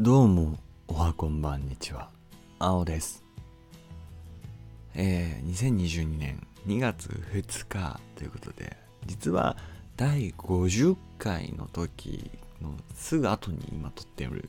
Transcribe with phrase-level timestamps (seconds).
[0.00, 0.58] どうも、
[0.88, 2.10] おはこんばんにちは。
[2.58, 3.22] 青です。
[4.96, 9.56] えー、2022年2月2日ということで、実は
[9.96, 12.28] 第50回の時
[12.60, 14.48] のすぐ後に今撮っている、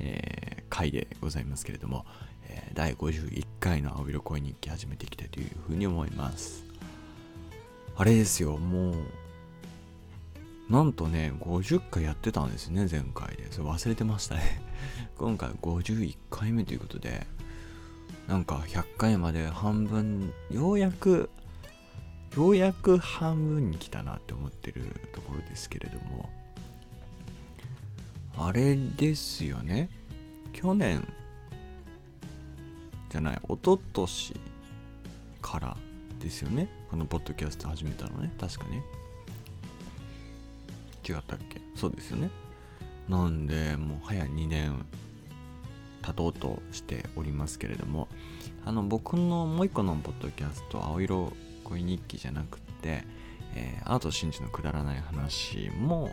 [0.00, 2.04] えー、回でございますけれども、
[2.48, 6.64] えー第51回の青色恋日記始めていきたいというふうに思います。
[7.96, 8.94] あれですよ、もう、
[10.68, 13.52] なんとね、50回やってたんですね、前回で。
[13.52, 14.60] それ忘れてましたね。
[15.16, 17.26] 今回51回目ということで、
[18.26, 21.30] なんか100回まで半分、ようやく、
[22.36, 26.28] ようやく半分に来たなって思ってるところですけれども、
[28.36, 29.88] あれですよね。
[30.52, 31.06] 去年、
[33.08, 34.34] じゃない、一昨年
[35.40, 35.76] から
[36.18, 36.68] ですよね。
[36.90, 38.32] このポッドキャスト始めたのね。
[38.38, 38.82] 確かね。
[41.06, 41.60] 違ったっけ？
[41.74, 42.30] そうですよね。
[43.08, 44.84] なんで、もう早2年
[46.02, 48.08] 経とうとしておりますけれども、
[48.64, 51.32] あの、僕のもう一個のポッドキャスト、青色
[51.64, 53.04] 恋日記じゃなくて、
[53.54, 56.10] えーアート真嗣のくだらない話も、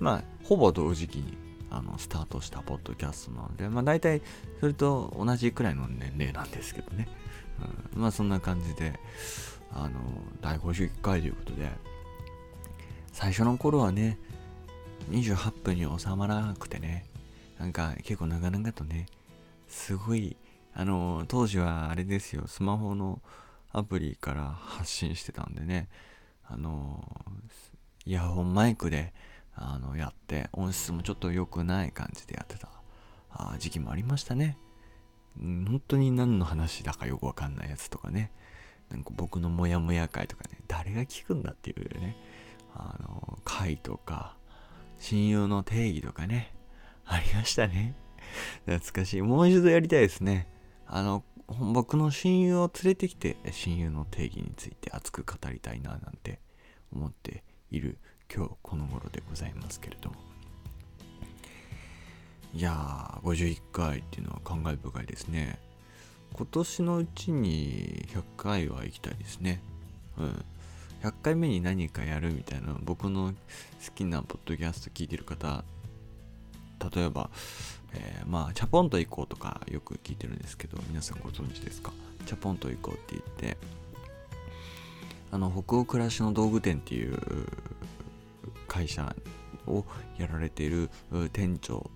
[0.00, 1.36] まあ、ほぼ同時期に
[1.70, 4.22] あのスタートしたポッドキャストなので、まあ、大体
[4.60, 7.08] それと同じくらいの年齢なんですけどね。
[7.94, 8.98] うん、まあ、そんな感じで、
[9.70, 10.00] あの、
[10.40, 11.70] 第51回ということで、
[13.12, 14.18] 最初の頃はね、
[15.10, 17.06] 28分に収まらなくてね、
[17.58, 19.06] なんか結構長々とね、
[19.68, 20.36] すごい、
[20.74, 23.20] あの、当時はあれですよ、スマホの
[23.70, 25.88] アプリから発信してたんでね、
[26.44, 27.04] あの、
[28.04, 29.12] イヤホンマイクで、
[29.54, 32.68] あの、やって、音質もちょっと良くない感じでやってた
[33.58, 34.58] 時期もありましたね。
[35.38, 38.32] 本当に何の話だかよくわかんないやつとかね、
[38.90, 42.16] なんか僕のモヤモヤ会とかね、誰が聞くんだっていうね、
[42.74, 44.36] あの、会とか、
[44.98, 46.54] 親友の定義とかね、
[47.04, 47.94] ありましたね。
[48.66, 49.22] 懐かしい。
[49.22, 50.46] もう一度やりたいですね。
[50.86, 56.40] あの、僕の親友を連れてきて、親友の定義について熱く語りたいな、なんて
[56.92, 57.98] 思っている
[58.34, 60.16] 今日この頃でございますけれども。
[62.54, 65.58] いやー、51回っていうのは感慨深いですね。
[66.34, 69.60] 今年のうちに100回は行きたいですね。
[70.18, 70.44] うん。
[71.02, 75.64] 100回目に何かやるみたいな僕の好きなポッドキャスト聞いてる方
[76.94, 77.30] 例えば、
[77.92, 81.92] えーまあチャポンと行こうとかよく聞いてるんですけど皆さんご存知ですか？
[82.26, 83.56] チャポンと行こうって言って
[85.32, 87.18] あの北欧暮らしの道具店っていう
[88.68, 89.14] 会社
[89.66, 89.84] を
[90.18, 90.88] やられている
[91.32, 91.90] 店長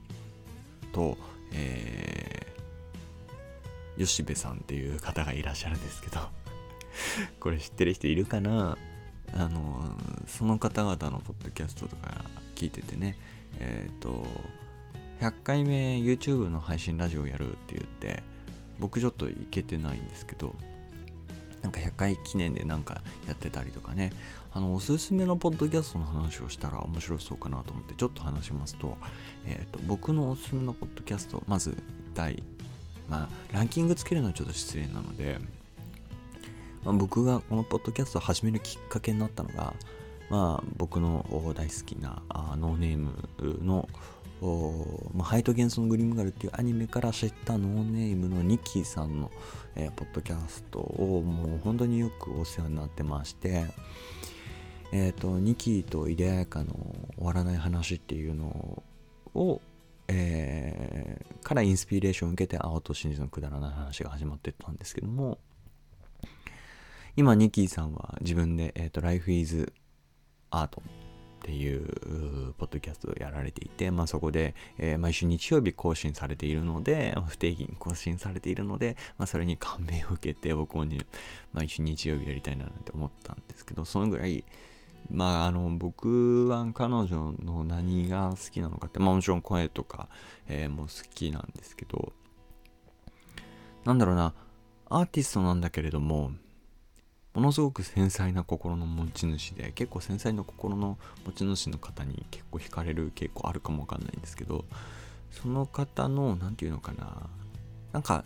[0.92, 1.16] と、
[1.52, 6.20] えー、吉部さんっていう方がいらっしゃるんですけど
[7.40, 8.76] これ知ってる人いるかな？
[9.34, 9.84] あの
[10.26, 13.16] その方々のポッドキャストとか聞いててね
[13.58, 14.24] えっ、と
[15.20, 18.22] 100回目 YouTube の配信ラジオやるって言って
[18.78, 20.54] 僕ちょっと行けてないんですけど
[21.62, 24.12] なんか100回記念でなんかやってたりとかね
[24.52, 28.96] あのおすすめのポッドキャストの話をしたら面白そうかなと思ってちょっと話しますと,、
[29.46, 31.76] えー、と僕のおすすめのポッドキャストまず
[32.14, 32.42] 第
[33.08, 35.38] まあランキングつけるのはちょっと失礼なので
[36.86, 39.74] まあ、僕がこのポッドキャストを始めるきっかけになったのが、
[40.30, 41.26] まあ、僕の
[41.56, 42.22] 大好きな
[42.56, 43.12] ノーネーム
[43.64, 43.88] の
[45.14, 49.30] まあ、ハイトゲンソン・グリムガルっていうアニメから知ったノーネームのニッキーさんの、
[49.74, 53.64] えーポッドキャストをもう本当によくお世話になってまして、
[54.92, 56.74] えっ、と、ニキーと井出彩香の
[57.16, 58.82] 終わらない話っていうの
[59.34, 59.62] を、
[60.08, 65.38] えーからインスピレーションを受けて青と真珠のくだらない話が始まってったんですけども、
[67.18, 69.72] 今、ニキーさんは自分で、えっ、と、Life is
[70.50, 70.68] Art っ
[71.40, 80.98] ていうポッドキャストをやられていて、まあ、そこで、えー毎週日曜日更新されているので、不定期に更新されているので、まあ、それに感銘を受けて、僕もね、
[81.54, 84.44] 毎週日曜日やりたいななんて思ったんですけど、そのぐらい、
[85.10, 90.10] まあ、あの、僕は彼女の何が好きなのかって、まあ、もちろん声とか、
[90.48, 92.12] えーも好きなんですけど、
[93.86, 94.34] なんだろうな、
[94.90, 96.32] アーティストなんだけれども、
[97.36, 100.96] ものすごく繊細な心の持ち主で結構繊細な心の
[101.26, 104.64] 持ち主の方に結構惹かれる傾向あるかもわかんないんですけど
[105.30, 107.28] その方の何て言うのかな
[107.92, 108.24] なんか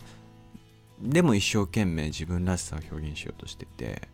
[1.01, 4.07] でも一生懸命自分らしさを表現しようとしてて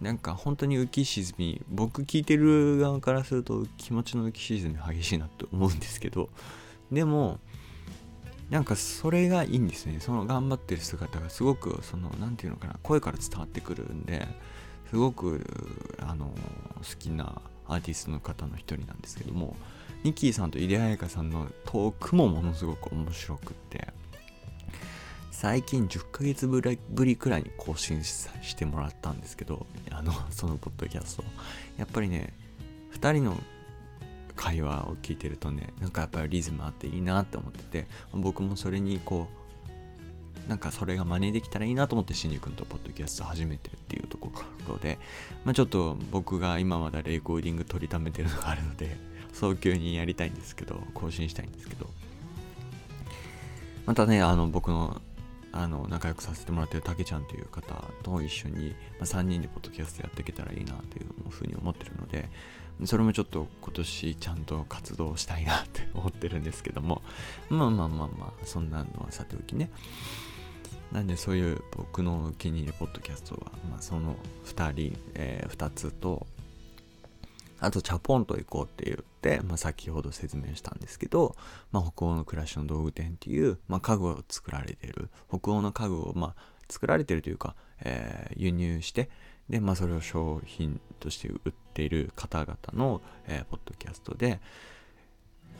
[0.00, 6.30] なんか本当に浮き沈み僕聞いてる側からすると気持ちの浮き沈み激しいなって思うんですけど
[6.92, 7.40] でも
[8.50, 10.00] なんかそれがいいんですね。
[10.00, 14.26] その頑張ってる姿がすごくその何て言うのかな声から伝わってくるんで
[14.90, 15.46] すごく
[16.00, 16.32] あの好
[16.98, 19.56] きなアーティストの方の一人なんですけども
[20.02, 23.88] ニッキーさんと井出彩香さんのトークもものすごく面白くって
[25.30, 26.60] 最近10ヶ月ぶ
[27.04, 31.24] りくらいに更新してもらったんですけどあのそのポッドキャスト。
[31.78, 32.34] やっぱりね
[32.94, 33.36] 2人の
[34.36, 39.28] 会話を聞いてるとねなんかやっぱりリズムあっていいなって思ってて僕もそれにこ
[40.46, 44.32] うなんかそれが真似できたらいいなと思ってしんじ君とポッドキャスト始めてるっていうとこ
[44.68, 44.98] ろで、
[45.44, 48.96] まあ、ちょっと僕が今まだレコーディング取りためてるのがあるので
[49.32, 51.88] 早急にやりたいんですけど更新したいんですけど。
[53.86, 55.00] またねあの僕の
[55.52, 62.28] あの仲良くさせてもらってるたけちゃんという方と一緒に、まあ、3人でポッドキャストやっていけたらいいなというふうに思ってるので
[62.84, 67.02] それもちょっと今年ちゃんと活動したいなって思ってるんですけども。
[67.50, 69.70] まあまあまあまあそんなのはさておきね。
[70.92, 76.26] なんでそういう僕の気に入りポッドキャストは、まあ、その2人、えー、2つと
[77.60, 81.36] あとチャポンと行こうって言って、まあ、先ほど説明したんですけど、
[81.70, 85.10] まあ、北欧の暮らしの道具店っていう、まあ、家具を作られてる。
[85.28, 89.10] 北欧の家具を、まあ、作られてるというか、えー、輸入して
[89.50, 94.40] で、まあ、それを商品として売っている方々の、えー、ポッドキャストで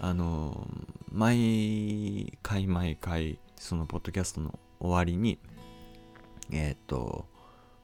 [0.00, 0.66] あの
[1.12, 5.38] 毎回毎回そのポッドキャストの終わりに
[6.52, 7.26] えっ、ー、と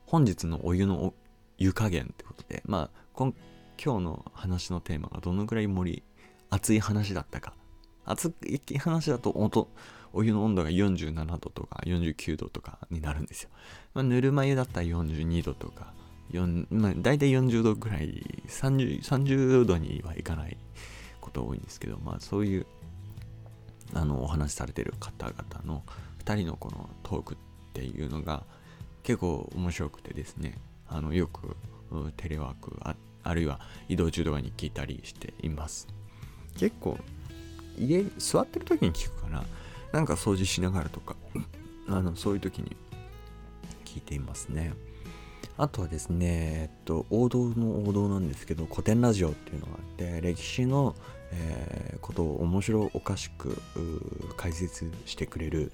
[0.07, 1.13] 本日のお湯の
[1.59, 3.35] 湯加減ってことでまあ今
[3.77, 6.03] 日の話のテーマがどのくらい盛り
[6.49, 7.53] 熱い話だったか。
[8.07, 8.33] 熱
[8.71, 9.31] い話だと
[10.13, 13.51] お湯の温度が47度とか49度とかになるんですよ、
[13.95, 15.95] まあ、ぬるま湯だったら42度とか
[16.71, 20.57] まあ、大体40度ぐらい30、30度にはいかない
[21.21, 22.67] こと多いんですけど、まあそういう
[23.95, 25.83] あのお話しされてる方々の
[26.25, 27.37] 2人のこのトークっ
[27.73, 28.43] ていうのが
[29.03, 30.59] 結構面白くてですね、
[30.89, 31.57] あのよく
[32.17, 35.87] テレワークああるいは移動中とかに聞いたりしています。
[36.59, 36.99] 結構
[37.79, 39.45] 家座ってる時に聞くかな。
[39.93, 41.17] なんか掃除しながらとか、
[41.89, 42.77] あのそういう時に
[43.85, 44.75] 聞いていますね。
[45.59, 50.95] あとはですね、えっと、王道の王道なんですけど、古典ラジオっていうのがあって、歴史の、
[51.33, 53.57] えー、ことを面白おかしく
[54.37, 55.73] 解説してくれる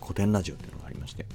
[0.00, 1.26] 古典ラジオっていうのがありまして。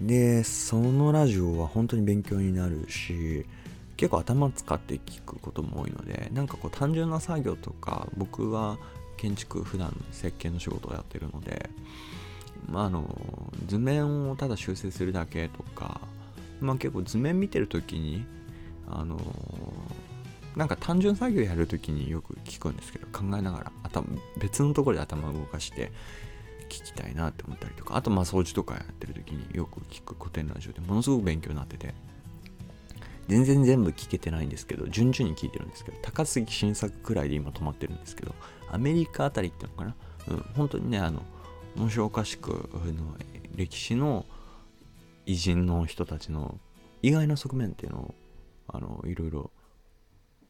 [0.00, 3.44] で、そのラジオは本当に勉強になるし、
[4.00, 8.78] 結構頭使って聞くことも多いので、なんかこう単純な作業とか、僕は
[9.18, 11.68] 建築普段設計の仕事をやってるので、
[12.66, 13.04] まあ、あの
[13.66, 16.00] 図面をただ修正するだけとか、
[16.62, 18.24] まあ、結構図面見てる時に
[18.88, 19.20] あの
[20.56, 24.06] なんか単純作業やるときによく聞くんですけど考えながら頭
[24.38, 25.92] 別のところで頭を動かして
[26.70, 31.92] 聞きたいなって思ったりとかあとまあ掃除とかやってる時によく聞く古典ラジオでものすごく勉強になってて
[33.30, 38.34] 全然全部聞けてないんですけど順々に聞いてるんですけど高杉晋作くらいで今止まってるんですけど
[38.72, 39.94] アメリカあたりっていうのかな？
[40.28, 41.22] うん本当にねあの
[41.76, 43.16] 面白おかしくの
[43.54, 44.26] 歴史の
[45.26, 46.58] 偉人の人たちの
[47.02, 48.14] 意外な側面っていうのを
[48.66, 49.52] あのいろいろ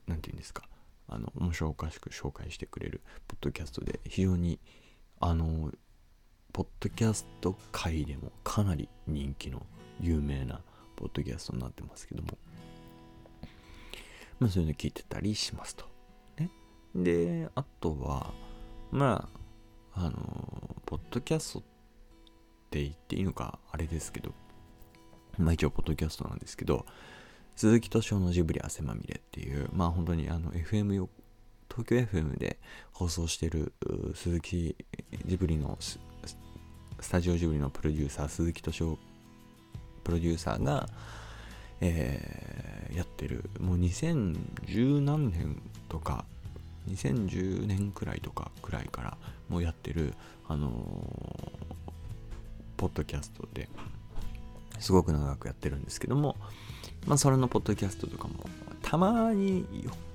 [0.06, 0.64] 何て言うんですか？
[1.06, 4.58] あの面白おかしく紹介してくれるポッドキャストで非常に
[5.20, 5.70] あの
[6.54, 9.66] ポッドキャスト界でもかなり人気の
[10.00, 10.62] 有名な
[10.96, 12.38] ポッドキャストになってますけども。
[14.40, 15.84] まあそういうの聞いてたりしますと。
[16.38, 16.50] ね、
[16.94, 18.32] であとは
[18.90, 19.28] ま
[19.94, 21.62] ああのポッドキャストっ
[22.70, 24.32] て言っていいのかあれですけど、
[25.38, 26.86] まあ一応ポッドキャストなんですけど、
[27.56, 31.10] 鈴木敏夫のジブリ汗まみれっていう、まあ本当にあの FM よ、
[31.68, 32.58] 東京 FM で
[32.92, 33.72] 放送してる
[34.14, 34.76] 鈴木
[35.26, 35.98] ジブリのス
[37.10, 38.98] タジオジブリのプロデューサー、鈴木敏夫
[40.04, 40.88] プロデューサーが、
[41.80, 46.24] えー、やってる、もう2010何年とか
[46.88, 49.16] 2010年くらいとかくらいから
[49.48, 50.14] もうやってる、
[50.48, 51.90] あのー、
[52.76, 53.68] ポッドキャストで
[54.78, 56.36] すごく長くやってるんですけども、
[57.06, 58.46] まあ、それのポッドキャストとかも
[58.82, 59.66] たまに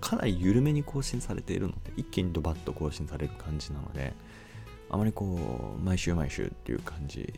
[0.02, 4.14] かなり緩めに更新されているので一気にドバッと更新される感じなので
[4.90, 7.34] あまりこう毎週毎週っていう感じ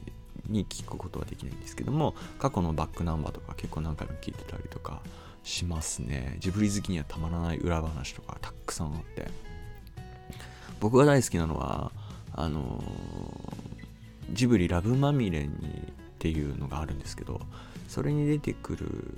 [0.48, 5.02] に聞くことはできないんですけども過去のバックナンバーとか結構何回も聞いてたりとか
[5.44, 6.38] しますね。
[6.40, 9.30] ジブリ好きにはたまらない裏話とかたくさんあって。
[10.80, 11.92] 僕が大好きなのは
[12.34, 12.84] あの
[14.32, 15.50] ジブリラブまみれにっ
[16.20, 17.40] ていうのがあるんですけど
[17.88, 19.18] それに出てくる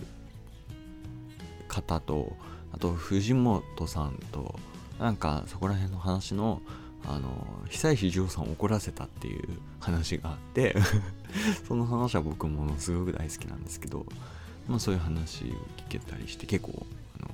[1.68, 2.34] 方と
[2.72, 4.58] あと藤本さんと
[5.00, 6.62] なんかそこら辺の話の
[7.06, 10.76] あの久石譲さんを怒らせたっていう話があって
[11.68, 14.06] その話は僕ものすごく大好きなんですけど
[14.70, 15.54] まあ、そういう話を聞
[15.90, 16.86] けたりして結構
[17.20, 17.30] あの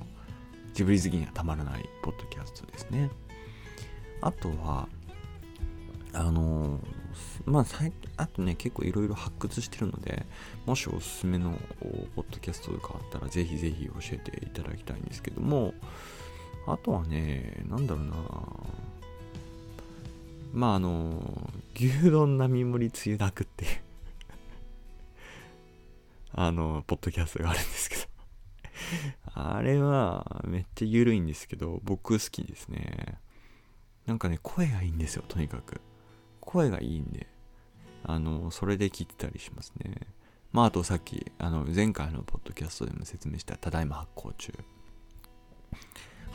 [0.74, 3.10] ジブリ好きにはたまらないポッドキャストですね。
[4.22, 4.88] あとは、
[6.14, 6.80] あの
[7.46, 10.26] まあ最、あとね、結構いろいろ発掘してるので、
[10.66, 11.60] もしおすすめの
[12.16, 15.74] ポッドキャストとかあったら、ぜひぜひ教えていただきたいんですけども、
[16.68, 18.16] あとはね、なんだろうな
[20.56, 23.72] まああの、牛丼並盛りつゆだくっていう
[26.32, 28.04] あの、ポッドキャストがあるんですけど
[29.34, 33.20] あれは、めっちゃ緩いんですけど、僕好きですね。
[34.06, 35.82] なんかね、声がいいんですよ、とにかく。
[36.40, 37.28] 声がいいんで、
[38.04, 40.08] あの、それで聞いてたりしますね。
[40.54, 44.54] まあ、あとさっき、あの、前回のポッドキャストでも説明した、ただいま発酵中。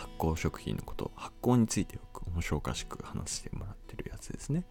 [0.01, 4.65] 発酵食品のこと、発酵についてよく面白おかしく話してもらってるやつですね。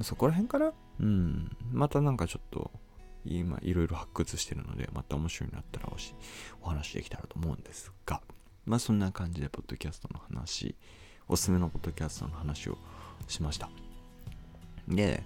[0.00, 1.54] そこら辺からうん。
[1.72, 2.70] またなんかちょっと、
[3.26, 6.14] 今いろいろ発掘してるので、また面白いなったらおし
[6.62, 8.22] お話できたらと思うんですが、
[8.64, 10.74] まあそんな感じで、ポッドキャストの話、
[11.28, 12.78] おすすめのポッドキャストの話を
[13.28, 13.68] しました。
[14.88, 15.22] で、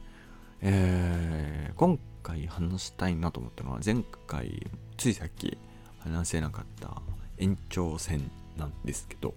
[0.60, 5.56] えー、今回話したいなと思ったのは、前回、ついさっき
[6.00, 7.00] 話せなかった
[7.38, 8.28] 延長戦
[8.60, 9.34] なんですけど、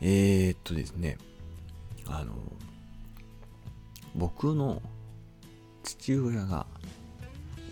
[0.00, 1.16] えー、っとですね、
[2.06, 2.34] あの、
[4.14, 4.82] 僕の
[5.82, 6.66] 父親が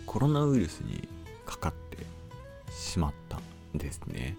[0.05, 1.07] コロナウイルスに
[1.45, 1.97] かかって
[2.71, 4.37] しまったんですね。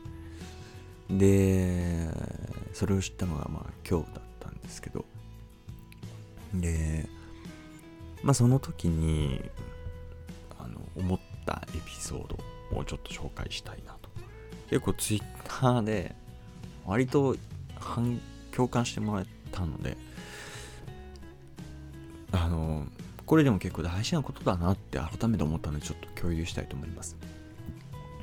[1.11, 2.09] で、
[2.73, 5.05] それを知ったのがまあ今日だったんですけど、
[6.55, 7.09] で、
[8.23, 9.41] まあその時に、
[10.59, 12.29] あの、思ったエピソー
[12.73, 13.98] ドをちょっと紹介したいな。
[14.69, 16.15] 結構ツイッターで
[16.85, 17.37] 割と
[17.79, 18.21] 反
[18.55, 19.97] 共感してもらえたので、
[22.33, 22.87] あの、
[23.25, 27.17] これでも結構大事なことだなって改めて思ったのでちょっと共有したいと思います。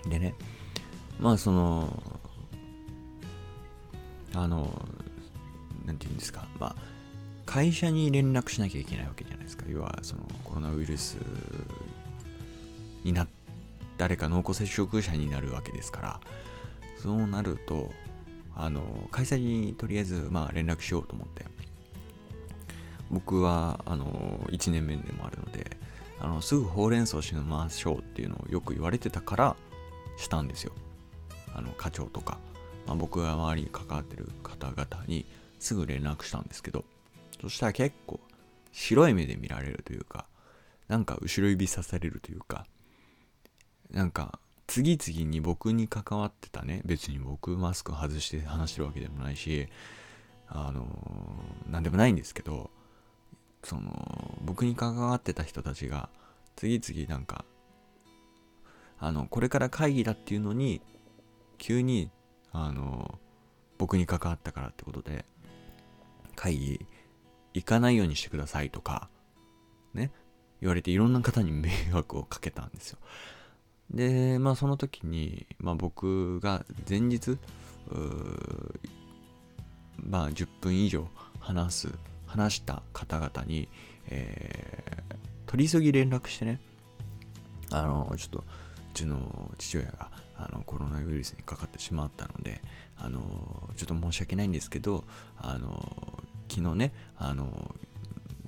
[0.09, 0.35] でね、
[1.19, 2.03] まあその、
[4.33, 4.87] あの、
[5.85, 6.75] なんて言うんですか、まあ、
[7.45, 9.65] 会社に連絡しなきゃいけないわけじゃないですか。
[9.69, 11.17] 要は、そのコロナウイルス
[13.03, 13.27] になっ、
[13.97, 16.19] 誰か濃厚接触者になるわけですから、
[17.01, 17.91] そうなると、
[18.55, 21.45] あの、会社にとりあえず、まあ連絡しようと思って、
[23.11, 24.05] 僕はあの
[24.49, 25.77] 1年目でもあるので
[26.19, 29.55] あのすぐほうれん草しましょうっていうのをよく言われてたから
[30.17, 30.71] したんですよ。
[31.53, 32.37] あの課長とか、
[32.85, 35.25] まあ、僕が周りに関わってる方々に
[35.59, 36.83] すぐ連絡したんですけど
[37.41, 38.19] そしたら結構
[38.73, 40.25] 白い目で見られるというか
[40.89, 42.65] なんか後ろ指さされるというか
[43.91, 46.81] なんか次々に僕に関わってたね。
[46.85, 49.67] 別に僕マスク外して話してるわけでもないし
[50.47, 50.87] あの
[51.69, 52.69] 何でもないんですけど
[53.63, 56.09] その僕に関わってた人たちが
[56.55, 57.45] 次々なんか
[58.99, 60.81] あのこれから会議だっていうのに
[61.57, 62.09] 急に
[62.51, 63.19] あの
[63.77, 65.25] 僕に関わったからってことで
[66.35, 66.85] 会議
[67.53, 69.09] 行かないようにしてくださいとか
[69.93, 70.11] ね
[70.61, 72.99] 言われていろんな方に迷惑をかけたんですよ。
[73.91, 77.37] でまあその時に、まあ、僕が前日
[79.97, 81.07] まあ10分以上
[81.39, 81.89] 話す
[82.35, 83.69] 話した方々に、
[84.09, 85.15] えー、
[85.49, 86.59] 取り急ぎ連絡してね、
[87.71, 88.43] あの、ちょっと、う
[88.93, 92.61] ちの父親があのコロナウイルスにかかってしまったので、
[92.97, 95.05] あの、ちょっと申し訳ないんですけど、
[95.37, 97.75] あの、昨日ね、あの、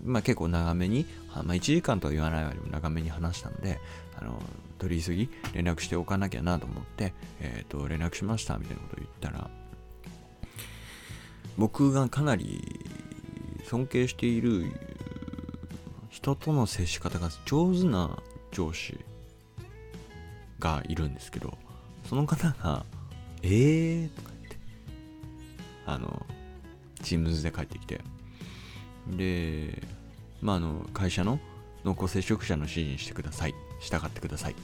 [0.04, 3.80] まあ、結構長めに、まあ、1時間とは言わないよりも長めに話したので、
[4.20, 4.42] あの、
[4.80, 9.50] 取り急ぎ連絡しておかなきゃなと思って、えっ、ー、と、連絡しましたみたいなことを言ったら、
[11.58, 12.62] 僕がかなり
[13.66, 14.72] 尊敬している
[16.10, 18.22] 人との接し方が上手な
[18.52, 18.98] 上司
[20.60, 21.58] がいるんですけど、
[22.06, 22.86] その方が、
[23.42, 24.08] えー？
[24.10, 24.58] とか言って、
[25.86, 26.26] あの、
[27.02, 28.02] チームズで帰ってきて、
[29.08, 29.82] で、
[30.42, 31.40] まあ、あの、会社の
[31.84, 33.56] 濃厚接触者の指示にしてください。
[33.80, 34.56] 従ってください。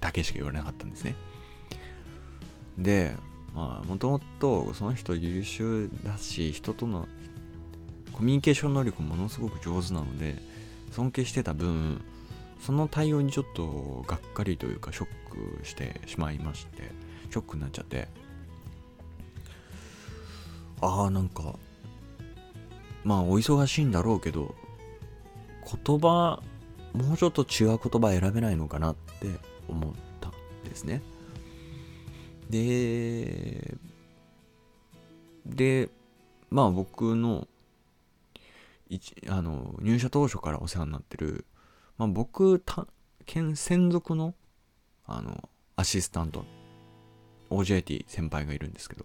[0.00, 1.14] だけしか言われなかったんですね。
[2.78, 3.14] で、
[3.54, 7.08] まあ、もともとその人優秀だし、人との
[8.20, 10.36] コミュニケーション能力ものすごく上手なので
[10.92, 12.02] 尊敬してた分
[12.60, 16.82] その対応にちょっとがっかりというかショックしてしまいまして
[17.30, 18.08] ショックになっちゃって
[20.82, 21.54] ああなんか
[23.02, 24.54] まあお忙しいんだろうけど
[25.86, 26.42] 言葉
[26.94, 29.28] もうちょっと違う言葉選べないのかなって
[29.68, 30.32] 思ったん
[30.64, 31.02] ですね。
[32.48, 33.76] で
[35.46, 35.88] で
[36.50, 37.46] まあ僕の
[39.28, 41.44] あの入社当初からお世話になってる、
[41.96, 42.88] まあ、僕た
[43.24, 44.34] 専属の
[45.06, 46.44] あのアシスタント
[47.50, 49.04] OJT 先輩がいるんですけど、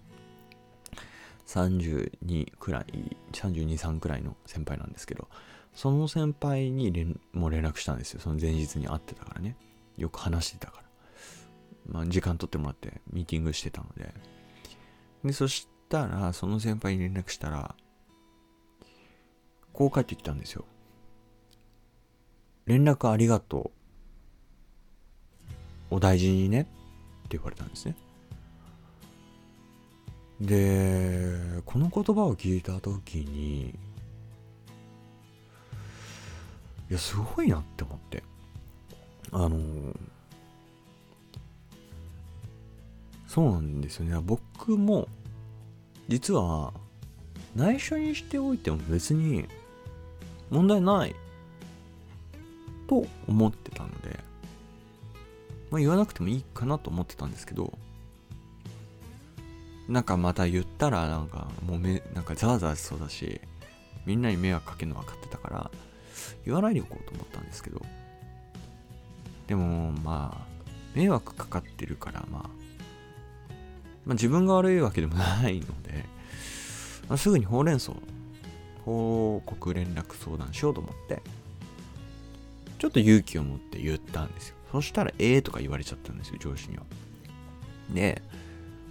[1.48, 5.28] 32くらい、32、3くらいの先輩なんですけど、
[5.76, 8.22] その先輩に連もう連絡したんですよ。
[8.22, 9.56] その前日に会ってたからね。
[9.98, 10.86] よく話してたから。
[11.88, 14.14] まあ、時間取ってもらってミーティングしてたので。
[15.24, 17.76] で、そしたら、その先輩に連絡したら、
[19.74, 20.66] こう帰ってきたんですよ。
[22.66, 23.72] 連絡ありがと
[25.92, 25.96] う。
[25.96, 26.64] お大事にねっ
[27.28, 27.96] て言われたんですね。
[30.42, 33.78] で、この言葉を聞いた時に、
[36.90, 38.24] いや、すごいなって思って。
[39.32, 39.60] あの
[43.28, 44.18] そうなんですよね。
[44.24, 45.08] 僕も、
[46.08, 46.74] 実は、
[47.56, 49.46] 内緒にしておいても別に
[50.50, 51.16] 問題ない
[52.88, 54.20] と思ってたので、
[55.72, 57.78] まあ、言わなくてもいいかなと思ってたんですけど、
[59.88, 63.42] なんかまた言ったらなんかもうめ、なんかザワザワしそうだし、
[64.06, 65.72] みんなに迷惑かけるの分かってたから、
[66.46, 67.82] 言わないでおこうと思ったんですけど、
[69.48, 70.56] でもまあ、
[70.96, 72.42] 迷惑かかってるから、まあ、
[74.06, 76.06] まあ自分が悪いわけでもないので、
[77.08, 77.94] まあ、すぐにほうれん草、
[78.86, 81.22] 報告連絡相談しようと思って、
[82.80, 84.56] ちょっと勇気を持って言ったんですよ。
[84.72, 86.84] そしたら、ええー、とか言われちゃったんですよ、上司には。
[87.94, 88.22] で、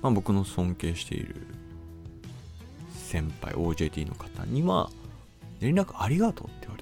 [0.03, 1.47] まあ、僕の尊敬している
[2.93, 4.91] 先輩、OJT の方には、
[5.61, 6.74] 連絡ありがとうって言わ。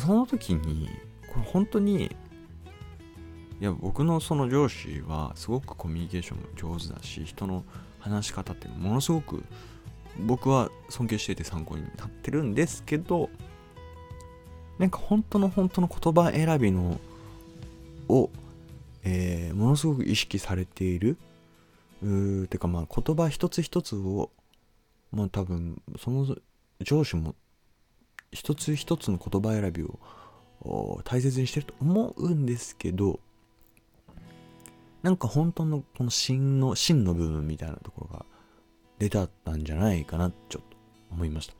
[0.00, 0.88] その時に、
[1.32, 2.06] これ本当に、
[3.60, 7.64] いや、僕のその上司はすごくコミュニケーションも上手だし、人の
[8.00, 9.42] 話し方ってものすごく
[10.18, 13.30] 僕は尊敬していて参考になってるんですけど、
[14.78, 16.98] なんか本当の本当の言葉選びの
[18.08, 18.30] を、
[19.04, 21.16] えー、ものすごく意識されている
[22.02, 24.30] うーてかまあ言葉一つ一つを
[25.12, 26.26] まあ多分その
[26.80, 27.34] 上司も
[28.34, 33.20] 一つ一つの言葉選びを大切にしてると思うんですけど
[35.02, 38.26] なんか本当のこの芯の芯の部分みたいなところが
[38.98, 40.76] 出たったんじゃないかなちょっと
[41.10, 41.54] 思いました。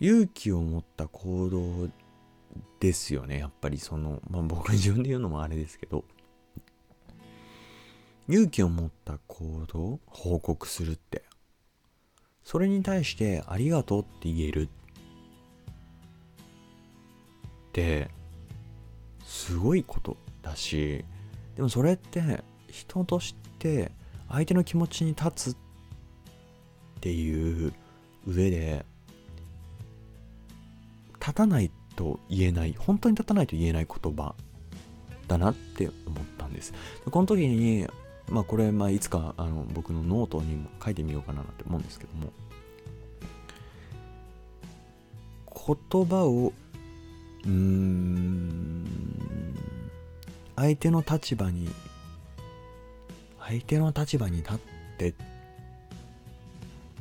[0.00, 1.88] 勇気を持った行動
[2.80, 3.78] ですよねやっぱり。
[3.78, 6.04] そのまあ僕自分で言うのもあれですけど。
[8.28, 11.22] 勇気を持った行動報告するって。
[12.46, 14.62] それに対してありがとうって言える。
[14.62, 14.68] っ
[17.72, 18.08] て
[19.24, 21.04] すごいことだし
[21.56, 23.90] でもそれって人として
[24.30, 25.56] 相手の気持ちに立つっ
[27.00, 27.74] ていう
[28.26, 28.86] 上で
[31.20, 34.34] 立たないと言えない本当に立たないと言えない言葉
[35.26, 36.72] だなって思ったんです。
[37.10, 37.86] この時に
[38.28, 42.32] まあこれ、まあいつかあの僕のノートにも書いてみようかなって思うんですけども、
[45.90, 46.52] 言葉を、
[47.44, 48.84] うん、
[50.56, 51.68] 相手の立場に、
[53.40, 54.58] 相手の立場に立っ
[54.98, 55.14] て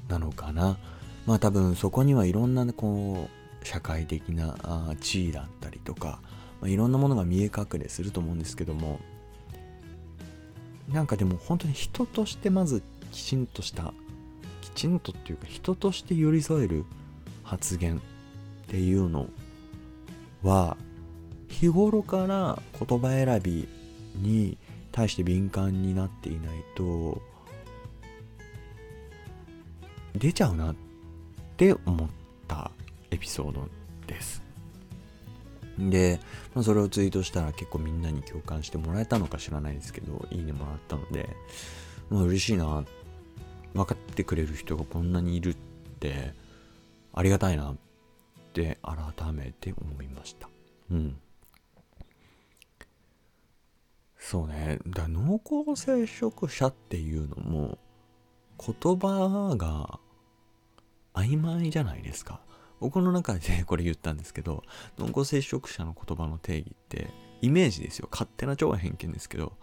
[0.08, 0.78] なのかな。
[1.26, 6.20] まあ多分そこにはいろんなこう、社会的な地位だったりとか、
[6.62, 9.00] まあ、いろんなものが見え隠れすると思うんですけども、
[10.90, 13.94] なんかでも本当に人としてまずきちんとした
[14.62, 16.86] きちんとっていうか人として寄り添える
[17.44, 18.00] 発言っ
[18.68, 19.28] ていうの
[20.44, 20.78] は
[21.48, 23.68] 日頃から言葉選び
[24.16, 24.58] に
[24.92, 27.22] 対して敏感になっていないと
[30.16, 30.76] 出ちゃうなっ
[31.58, 32.10] て思っ
[32.48, 32.72] た
[33.12, 33.68] エピソード
[34.08, 34.45] です。
[35.78, 36.20] で、
[36.54, 41.30] まあ、それをツイートしたら結構みんなに共感してもらえたのか知らないですけど、いいねもらったので、
[42.10, 42.84] まあ、嬉しいな。
[43.74, 45.56] 分かってくれる人がこんなにいるっ
[46.00, 46.34] て、
[47.14, 47.76] ありがたいなっ
[48.54, 50.48] て改めて思いました。
[50.92, 51.18] うん。
[54.18, 54.80] そうね。
[54.88, 57.78] だ濃厚接触者っていうのも、
[58.58, 60.00] 言葉が
[61.14, 62.42] 曖昧じゃないですか。
[62.80, 64.64] 僕の中でこれ言ったんですけど、
[64.98, 67.10] 濃厚接触者の言葉の定義って、
[67.42, 68.08] イメージですよ。
[68.12, 69.54] 勝手な超偏見ですけど、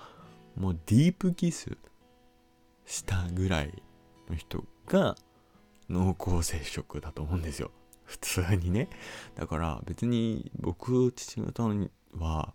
[0.57, 1.77] もうディープキス
[2.87, 3.83] したぐらい
[4.29, 5.17] の人が
[5.89, 7.71] 濃厚接触だと思うんですよ。
[8.05, 8.89] 普通にね。
[9.35, 11.69] だから別に僕、父方
[12.19, 12.55] は、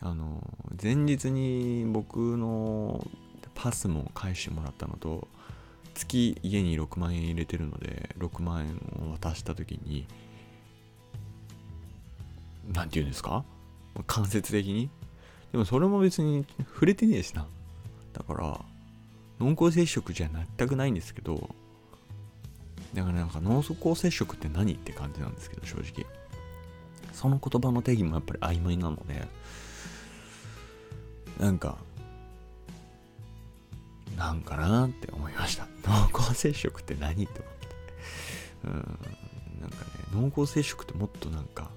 [0.00, 0.42] あの、
[0.80, 3.06] 前日に僕の
[3.54, 5.28] パスも返してもらったのと、
[5.96, 10.06] 月家に6万円入れてるので6万円を渡した時に
[12.72, 13.44] 何て言うんですか？
[14.06, 14.90] 間接的に？
[15.52, 17.46] でもそれも別に触れてねえしな。
[18.12, 18.60] だから
[19.40, 21.50] 濃厚接触じゃ全くないんですけど
[22.94, 26.06] だからなんか濃厚接触って何って感じなんですけど正直。
[27.12, 29.26] その言葉の定義もやっぱり曖昧なので
[31.40, 31.78] なんか
[34.18, 35.66] なんかなって思いました。
[35.86, 37.68] 濃厚接触って何って思って。
[38.64, 38.72] うん。
[39.60, 41.70] なんかね濃厚接触ってもっとなんか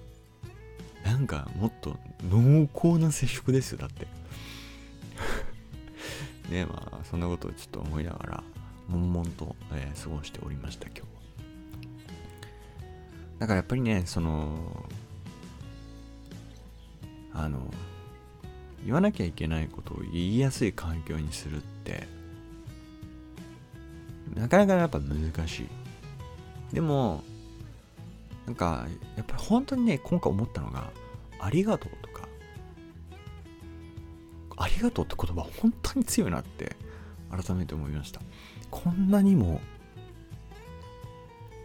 [1.03, 1.97] なんかもっと
[2.29, 4.07] 濃厚な接触ですよだって。
[6.49, 8.43] ねまあそんなことをちょっと思いながら
[8.87, 11.01] 悶々と、えー、過ごしておりました今日。
[13.39, 14.89] だからやっぱりねその
[17.33, 17.71] あの
[18.83, 22.07] 言わなきゃいけないことを言いやすい環境にするって
[24.35, 25.67] なかなかやっぱ難しい。
[26.73, 27.23] でも
[28.45, 30.91] なんかやっぱり本当にね今回思ったのが
[31.39, 32.27] ありがとうとか
[34.57, 36.75] ありがとうって言葉本当に強いなって
[37.29, 38.21] 改めて思いました。
[38.69, 39.61] こんなにも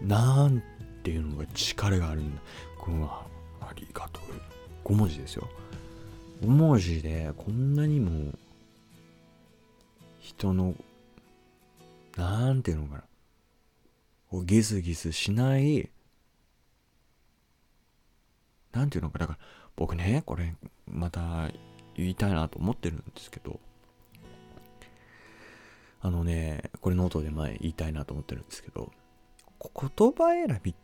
[0.03, 0.63] なん
[1.03, 2.43] ていうのが力があるんだ。
[2.79, 3.11] この
[3.61, 4.25] ありがとう。
[4.85, 5.49] 5文字ですよ。
[6.43, 8.33] 5文字でこんなにも
[10.21, 10.75] 人の
[12.17, 13.05] なんていうのかな。
[14.31, 15.91] こうギスギスしない
[18.73, 19.39] なんていうのかだから
[19.77, 20.55] 僕ねこれ
[20.87, 21.49] また
[21.95, 23.61] 言いたいなと思ってるんですけど
[26.01, 28.91] あのねこれノートで前言いたいなと思ってるんですけど
[29.61, 30.75] 言葉選びっ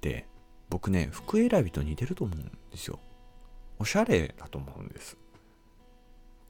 [0.00, 0.26] て
[0.70, 2.98] 僕ね服選びと似てると思うんですよ。
[3.78, 5.16] おしゃれだと思うんです。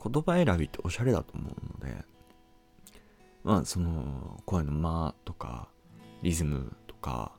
[0.02, 2.04] 言葉選びっておしゃれだと思うので
[3.48, 5.68] まあその声の間とか
[6.20, 7.32] リズムとか、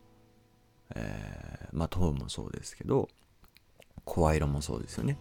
[0.95, 3.10] えー、まあトーンもそうですけど
[4.06, 5.19] 声色もそうですよね。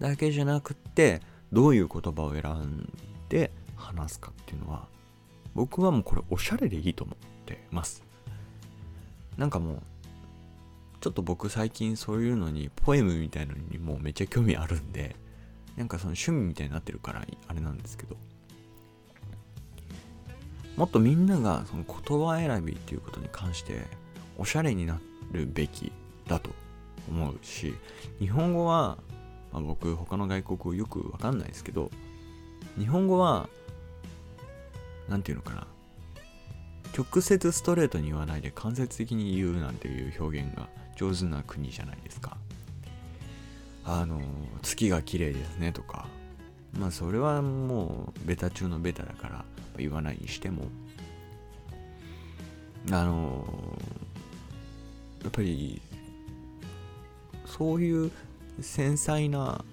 [0.00, 1.22] だけじゃなくって
[1.52, 2.92] どういう言葉を選ん
[3.28, 4.88] で話すかっていうのは
[5.54, 8.02] 僕はもうこれおしゃれでいいと思ってます。
[9.36, 9.82] なんかもう
[11.00, 15.14] ちょっと僕最近そういうのにポエムみたいのにもうめっちゃ興味あるんで
[15.76, 18.16] なんかその趣味みたいになってるからあれなんですけど
[20.76, 23.86] もっとみんながその言葉選びっていうことに関して
[24.38, 24.98] おしゃれにな
[25.32, 25.92] るべき
[26.26, 26.50] だと
[27.08, 27.74] 思うし
[28.18, 28.98] 日本語は、
[29.52, 31.90] まあ、僕他の外国語よくわかんないですけど
[32.78, 33.48] 日本語は
[35.08, 35.66] 何て言うのかな
[36.96, 42.38] 直接ストレートに言わないで間接的に言うなんていう表現が上手な国じゃないですか。
[43.84, 44.20] あの
[44.62, 46.08] 月が綺麗ですねとか
[46.76, 49.44] まあそれはもうベタ中のベタだから
[49.78, 50.68] 言わないにしても。
[52.92, 53.44] あの
[55.22, 55.80] やっぱり
[57.44, 58.12] そういう
[58.60, 59.64] 繊細な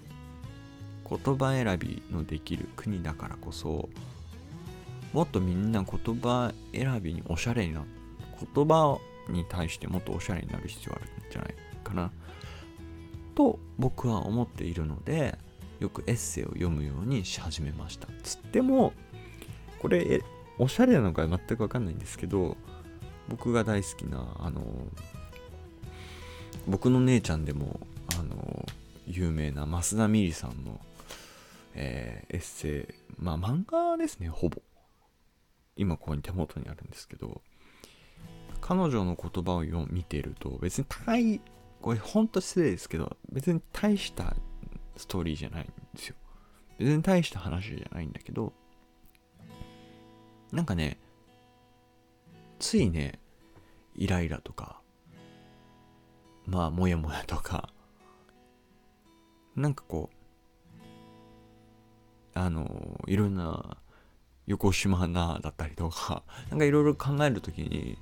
[1.07, 3.87] 言葉選びのできる国だからこそ
[5.11, 7.83] もっとみんな言葉選びにおしゃれにな
[8.55, 8.97] 言葉
[9.29, 12.11] に対してもっとおしゃれになる必要あるんじゃないかな。
[13.35, 15.37] と僕は思っているので
[15.79, 18.07] よくエッセイを読むようにし始めました。
[18.23, 18.93] つっても
[19.83, 20.23] これ
[20.59, 22.55] おしゃれなのか全くわかんないんですけど
[23.27, 24.63] 僕が大好きなあの
[26.65, 27.81] 僕の姉ちゃんでも
[28.17, 28.65] あの
[29.05, 30.79] 有名な増田美里さんの、
[31.75, 34.61] えー、エッセイまあ漫画ですねほぼ。
[35.75, 37.41] 今ここに手元にあるんですけど
[38.61, 41.41] 彼女の言葉を見てると別に大
[41.81, 44.33] これほんと失礼ですけど別に大した
[44.95, 46.15] ストーリーじゃないんですよ。
[46.79, 48.53] 別に大した話じゃないんだけど
[50.53, 50.99] なんかね
[52.59, 53.19] ついね
[53.95, 54.79] イライラとか
[56.45, 57.69] まあモヤモヤとか
[59.55, 60.15] なんかこう
[62.35, 63.77] あのいろんな
[64.45, 67.97] 横島なだったりとか なんかいろいろ考えるときに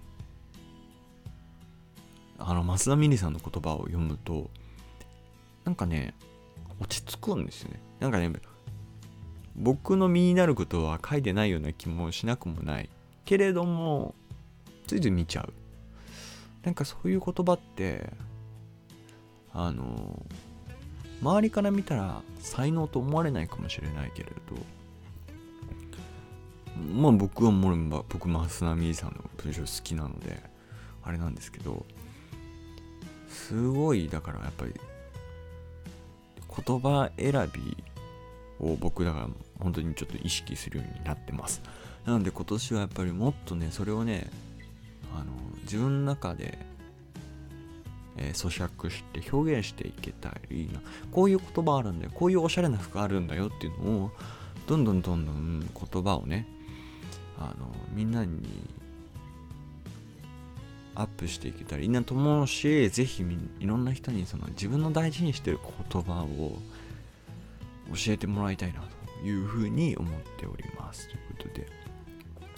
[2.37, 4.49] あの増田美里さんの言葉を読むと
[5.63, 6.15] なんかね
[6.79, 7.79] 落ち着くんですよね。
[7.99, 8.29] なんかね
[9.55, 12.89] 僕の身になることは書いてないような気もしなくもない
[13.25, 14.15] けれども
[14.87, 15.53] ついつい見ちゃう。
[16.63, 18.11] なんかそういう言葉って
[19.53, 20.25] あの
[21.21, 24.35] 周りから見たら才能と思われないかもしれないけれど
[26.93, 30.41] まあ僕はもう僕増田美さんの文章好きなので
[31.03, 31.85] あれなんですけど
[33.27, 34.73] すごいだからやっぱり
[36.65, 37.83] 言葉選び
[38.61, 39.27] を僕だから
[39.59, 41.61] 本当にちょっと意識するようになってます。
[42.05, 44.29] なので今年はやっぱりもっとねそれをね
[45.13, 45.31] あの
[45.63, 46.57] 自分の中で
[48.17, 50.81] えー、咀嚼して表現していけたらいいな。
[51.11, 52.11] こういう言葉あるんだよ。
[52.13, 54.11] こういうおしゃれな服あるんだよっていうのを
[54.67, 56.47] どんどんどんどん言葉をね
[57.37, 58.41] あのみんなに
[60.93, 63.25] アップしていけたらいいなと思うしぜひ
[63.59, 65.59] いろんな人にその自分の大事にしてる
[65.91, 66.57] 言葉を
[67.93, 68.81] 教えてもらいたいな
[69.21, 71.07] というふうに思っております。
[71.07, 71.67] ということで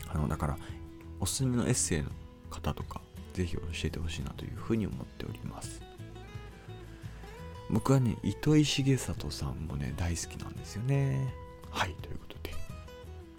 [0.10, 0.58] あのだから
[1.20, 2.10] おすすめのエッセイの
[2.50, 3.02] 方とか
[3.34, 5.82] ぜひ教えてほしいなというふうに思っております。
[7.70, 11.34] 僕はね糸井重里さんもね大好きなんですよね。
[11.72, 12.54] はいということで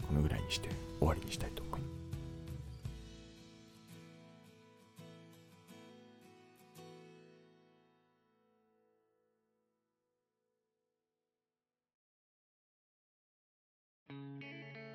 [0.06, 1.93] このぐらいにして終わりにしたいと思います。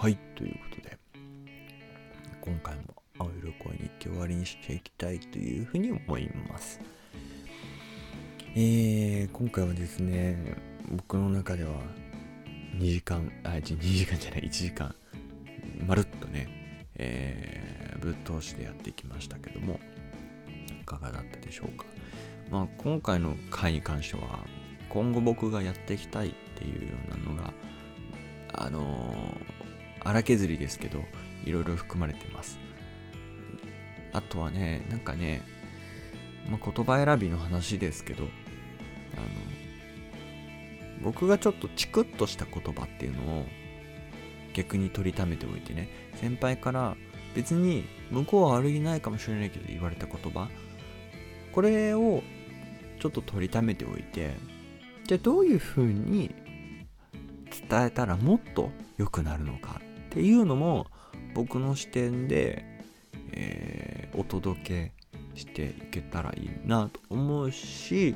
[0.01, 0.97] はいということで
[2.39, 2.83] 今回も
[3.17, 6.79] 青色恋日記終わりにしていきたいというふうに思います。
[8.55, 10.55] えー、今回はですね
[10.89, 11.71] 僕の中では
[12.77, 14.95] 2時間あ2時間じゃない1時間
[15.85, 19.81] まるっとね、えー、ぶっ通しでやってきましたけども
[20.81, 21.83] いかがだったでしょうか。
[22.49, 24.45] まあ今回の回に関しては
[24.87, 27.53] 今後僕がやっていきたいっていうようなのが
[28.53, 29.59] あのー
[30.03, 31.03] 荒削りですけど、
[31.45, 32.59] いろいろ含まれてます。
[34.11, 35.41] あとはね、なんかね、
[36.49, 38.27] まあ、言葉選びの話ですけど、あ
[39.17, 39.27] の、
[41.03, 43.45] 僕がちょっとチクッとした言葉っていうのを
[44.53, 46.97] 逆に取りためておいてね、先輩から
[47.35, 50.49] 別に向こうは悪気ないかもしれないけど言われた言葉、
[51.51, 52.23] これを
[52.99, 54.33] ちょっと取りためておいて、
[55.05, 56.33] じゃあどういう風に
[57.69, 59.78] 伝えたらもっと良くなるのか
[60.09, 60.87] っていうのも
[61.35, 62.65] 僕の視点で、
[63.31, 64.91] えー、お届け
[65.35, 68.15] していけたらいいなと思うし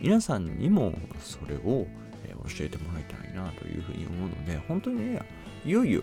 [0.00, 1.86] 皆さんにもそれを、
[2.24, 5.20] え教えてもらいたいなというふうに思うので本当にね
[5.64, 6.02] いよいよ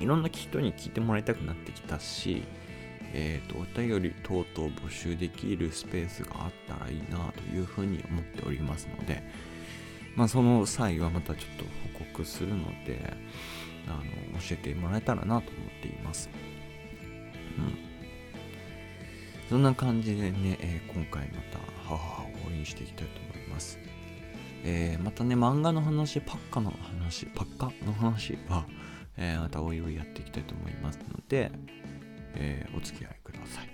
[0.00, 2.42] いろんな人に聞いてもらいたくなってきたし
[3.12, 9.22] えーと、お便り等々募集できるスペースがあったらいいなというふうに思っておりますので、
[10.14, 11.64] まあ、その際はまたちょっと
[11.98, 13.16] 報告するので、
[13.88, 16.30] あの教えてもらえたらなと思っています。
[17.58, 17.90] うん。
[19.48, 23.78] そんな感じでね、えー、今回また母を応援していきたいと思います。
[24.62, 28.66] えー、またね、漫画の話、パッカの話、パッカの話は、
[29.16, 31.50] えー、またおいおいやっていきたいと思いますので、
[32.34, 33.70] えー、お付き合いください。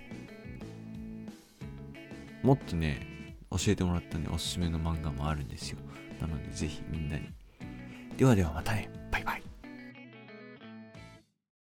[2.43, 5.77] もっとね、教えてもらったね、おすすめの漫画もあるんですよ。
[6.19, 7.29] なので、ぜひみんなに。
[8.17, 8.89] ではではまたね。
[9.11, 9.46] バイバイ